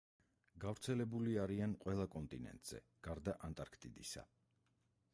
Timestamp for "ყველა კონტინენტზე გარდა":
1.85-3.39